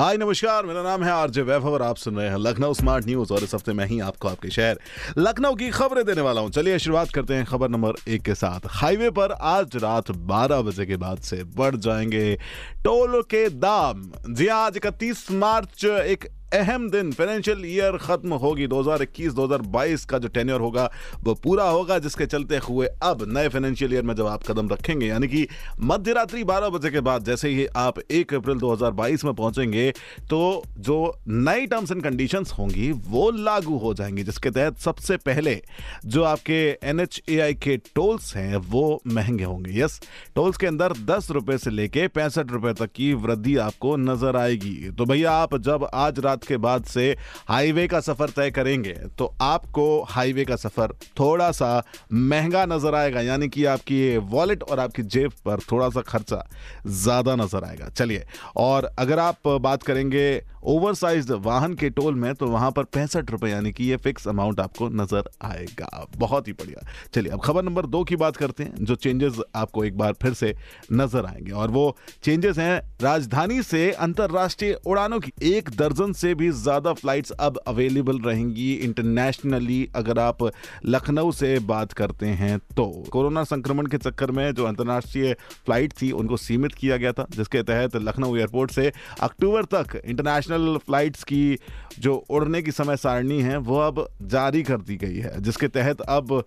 [0.00, 3.32] हाय नमस्कार मेरा नाम है आरजे वैभव और आप सुन रहे हैं लखनऊ स्मार्ट न्यूज़
[3.32, 4.80] और इस हफ़्ते मैं ही आपको आपके शहर
[5.18, 8.60] लखनऊ की खबरें देने वाला हूँ। चलिए शुरुआत करते हैं खबर नंबर एक के साथ।
[8.66, 12.36] हाईवे पर आज रात 12 बजे के बाद से बढ़ जाएँगे
[12.84, 18.66] टोल के दाम। जी हाँ, आज इकतीस मार्च एक अहम दिन फाइनेंशियल ईयर खत्म होगी।
[18.66, 20.90] 2021-2022 का जो टेन्योर होगा,
[21.24, 25.06] वो पूरा होगा, जिसके चलते हुए अब नए फाइनेंशियल ईयर में जब आप कदम रखेंगे,
[25.06, 25.46] यानी कि
[25.80, 29.90] मध्य रात्रि 12 बजे के बाद जैसे ही आप 1 अप्रैल 2022 में पहुँचेंगे
[30.30, 30.96] तो जो
[31.28, 35.60] नई टर्म्स एंड कंडीशंस होंगी, वो लागू हो जाएँगी, जिसके तहत सबसे पहले
[36.06, 36.60] जो आपके
[36.92, 40.00] NHAI के टोल्स हैं, वो महँगे होंगे। यस
[40.34, 45.32] टोल्स के अंदर दस से लेके पैंसठ तक की वृद्धि आपको नज़र आएगी। तो भैया,
[45.32, 47.10] आप जब आज रात के बाद से
[47.48, 53.20] हाईवे का सफ़र तय करेंगे। तो आपको हाईवे का सफ़र थोड़ा सा महँगा नज़र आएगा,
[53.20, 56.44] यानी कि आपकी वॉलेट और आपकी जेब पर थोड़ा सा खर्चा
[56.86, 58.24] ज़्यादा नज़र आएगा। चलिए,
[58.56, 60.92] और अगर आप बात करेंगे ओवर
[61.34, 64.88] वाहन के टोल में तो वहाँ पर पैंसठ रुपए, यानी कि ये फिक्स अमाउंट आपको
[64.90, 68.94] नज़र आएगा। बहुत ही बढ़िया। चलिए, अब खबर नंबर दो की बात करते हैं, जो
[68.94, 70.54] चेंजेस आपको एक बार फिर से
[70.92, 76.50] नज़र आएँगे। और वो चेंजेस हैं राजधानी से अंतरराष्ट्रीय उड़ानों की। एक दर्जन से भी
[76.52, 80.38] ज़्यादा फ्लाइट्स अब अवेलेबल रहेंगी इंटरनेशनली अगर आप
[80.86, 86.10] लखनऊ से बात करते हैं तो। कोरोना संक्रमण के चक्कर में जो अंतरराष्ट्रीय फ़्लाइट थी,
[86.12, 91.58] उनको सीमित किया गया था, जिसके तहत लखनऊ एयरपोर्ट से अक्टूबर तक इंटरनेशनल फ्लाइट्स की
[91.98, 96.00] जो उड़ने की समय सारणी है, वो अब जारी कर दी गई है, जिसके तहत
[96.00, 96.42] अब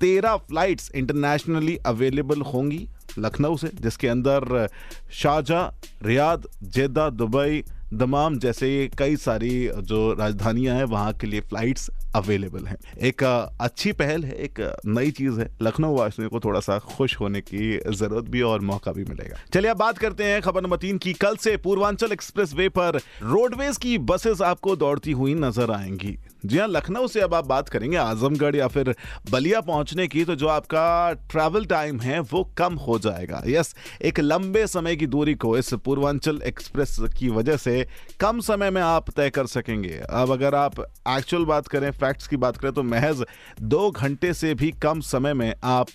[0.00, 2.88] तेरह फ्लाइट्स इंटरनेशनली अवेलेबल होंगी
[3.18, 4.68] लखनऊ से, जिसके अंदर
[5.12, 5.70] Sharjah
[6.02, 9.50] Riyadh Jeddah Dubai Dammam जैसे कई सारी
[9.82, 13.22] जो राजधानियाँ हैं, वहाँ के लिए फ्लाइट्स अवेलेबल हैं। एक
[13.60, 17.78] अच्छी पहल है, एक नई चीज़ है। लखनऊ वासियों को थोड़ा सा खुश होने की
[17.94, 21.12] ज़रूरत भी और मौका भी मिलेगा। चलिए अब बात करते हैं खबर नंबर तीन की।
[21.12, 26.58] कल से पूर्वांचल एक्सप्रेस वे पर रोडवेज़ की बसेस आपको दौड़ती हुई नज़र आएँगी। जी
[26.58, 28.94] हाँ लखनऊ से अब आप बात करेंगे आजमगढ़ या फिर
[29.30, 34.18] बलिया पहुँचने की तो जो आपका ट्रैवल टाइम है, वो कम हो जाएगा। यस एक
[34.20, 37.86] लंबे समय की दूरी को इस पूर्वांचल एक्सप्रेस की वजह से
[38.20, 42.36] कम समय में आप तय कर सकेंगे। अब अगर आप एक्चुअल बात करें फैक्ट्स की
[42.36, 43.24] बात करें तो महज
[43.62, 45.88] दो घंटे से भी कम समय में आप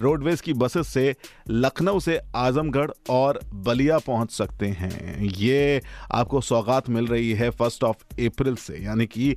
[0.00, 1.14] रोडवेज़ की बसेस से
[1.48, 5.80] लखनऊ से आजमगढ़ और बलिया पहुँच सकते हैं। ये
[6.12, 9.34] आपको सौगात मिल रही है फ़र्स्ट ऑफ़ अप्रैल से, यानी कि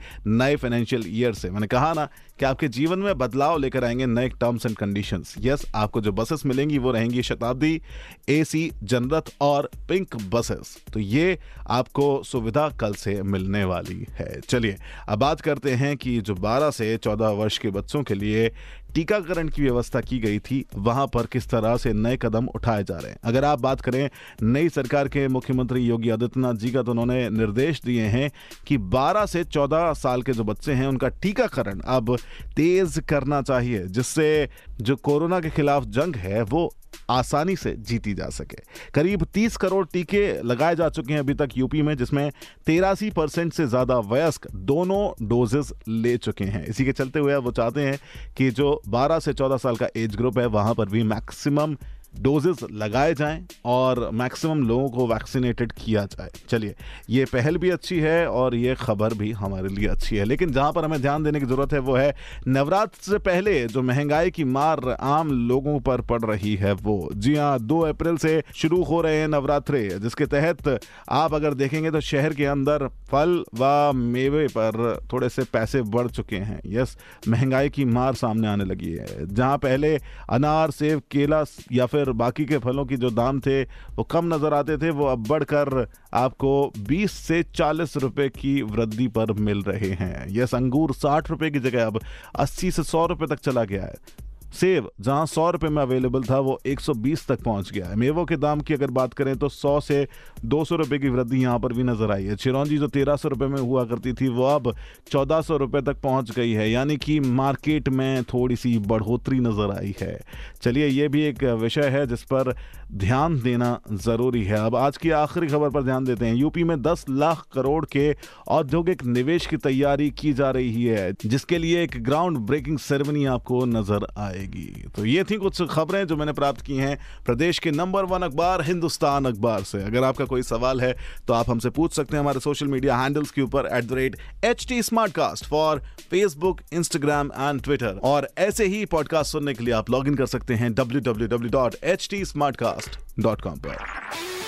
[0.47, 2.09] नए फाइनेंशियल ईयर से। मैंने कहा ना
[2.39, 6.45] कि आपके जीवन में बदलाव लेकर आएँगे नए टर्म्स एंड कंडीशंस यस आपको जो बसेस
[6.45, 7.81] मिलेंगी, वो रहेंगी शताब्दी
[8.29, 11.37] एसी जनरत और पिंक बसेस तो ये
[11.69, 14.75] आपको सुविधा कल से मिलने वाली है। चलिए,
[15.09, 18.51] अब बात करते हैं कि जो 12 से 14 वर्ष के बच्चों के लिए
[18.95, 22.97] टीकाकरण की व्यवस्था की गई थी, वहाँ पर किस तरह से नए कदम उठाए जा
[22.97, 23.17] रहे हैं?
[23.23, 24.09] अगर आप बात करें
[24.43, 28.31] नई सरकार के मुख्यमंत्री योगी आदित्यनाथ जी का तो उन्होंने निर्देश दिए हैं
[28.67, 32.17] कि 12 से 14 साल के जो बच्चे हैं, उनका टीकाकरण अब
[32.55, 34.49] तेज करना चाहिए, जिससे
[34.81, 36.73] जो कोरोना के खिलाफ जंग है, वो
[37.09, 38.57] आसानी से जीती जा सके।
[38.93, 42.31] करीब 30 करोड़ टीके लगाए जा चुके हैं अभी तक यूपी में, जिसमें
[42.65, 47.51] तेरासी परसेंट से ज़्यादा वयस्क दोनों डोजेस ले चुके हैं। इसी के चलते हुए वो
[47.51, 47.99] चाहते हैं
[48.37, 51.75] कि जो 12 से 14 साल का एज ग्रुप है, वहाँ पर भी मैक्सिमम
[52.19, 56.75] डोजेस लगाए जाएँ और मैक्सिमम लोगों को वैक्सीनेटेड किया जाए। चलिए,
[57.09, 60.71] ये पहल भी अच्छी है और ये खबर भी हमारे लिए अच्छी है। लेकिन जहाँ
[60.73, 62.15] पर हमें ध्यान देने की ज़रूरत है, वो है
[62.47, 67.35] नवरात्र से पहले जो महँगाई की मार आम लोगों पर पड़ रही है वो। जी
[67.35, 70.79] हाँ दो अप्रैल से शुरू हो रहे हैं नवरात्रे, जिसके तहत
[71.09, 76.07] आप अगर देखेंगे तो शहर के अंदर फल व मेवे पर थोड़े से पैसे बढ़
[76.07, 76.97] चुके हैं। यस,
[77.27, 79.95] महँगाई की मार सामने आने लगी है। जहाँ पहले
[80.29, 83.63] अनार, सेब, केला या फिर फिर बाकी के फलों की जो दाम थे
[83.95, 86.51] वो कम नज़र आते थे, वो अब बढ़कर आपको
[86.87, 91.59] 20 से 40 रुपए की वृद्धि पर मिल रहे हैं। यस, अंगूर 60 रुपए की
[91.59, 91.99] जगह अब
[92.35, 96.39] 80 से 100 रुपए तक चला गया है। सेब, जहाँ सौ रुपए में अवेलेबल था,
[96.39, 99.79] वो 120 तक पहुँच गया है। मेवों के दाम की अगर बात करें तो 100
[99.79, 100.07] से
[100.45, 103.59] 200 रुपए की वृद्धि यहाँ पर भी नज़र आई है। चिरौंजी जो 1300 रुपए में
[103.59, 104.73] हुआ करती थी, वो अब
[105.07, 109.93] 1400 रुपए तक पहुँच गई है। यानी कि मार्केट में थोड़ी सी बढ़ोतरी नज़र आई
[110.01, 110.19] है।
[110.61, 112.53] चलिए, ये भी एक विषय है जिस पर
[112.93, 116.81] ध्यान देना ज़रूरी है। अब आज की आखिरी खबर पर ध्यान देते हैं। यूपी में
[116.81, 118.15] दस लाख करोड़ के
[118.49, 123.65] औद्योगिक निवेश की तैयारी की जा रही है, जिसके लिए एक ग्राउंड ब्रेकिंग सेरेमनी आपको
[123.67, 127.71] नज़र आए। आएगी तो ये थी कुछ खबरें जो मैंने प्राप्त की हैं प्रदेश के
[127.71, 130.93] नंबर वन अखबार हिंदुस्तान अखबार से। अगर आपका कोई सवाल है
[131.27, 134.15] तो आप हमसे पूछ सकते हैं हमारे सोशल मीडिया हैंडल्स के ऊपर at the rate
[134.45, 134.81] H T
[135.13, 135.81] Smartcast for
[136.11, 140.25] Facebook Instagram and Twitter और ऐसे ही पॉडकास्ट सुनने के लिए आप लॉग इन कर
[140.35, 142.23] सकते हैं W W W dot H T
[142.55, 143.85] Smartcast dot com पर।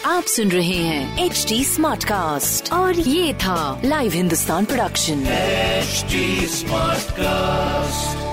[0.06, 5.26] आप सुन रहे हैं एच टी स्मार्ट कास्ट और ये था live Hindustan production
[5.80, 6.20] HD
[6.54, 8.29] Smartcast.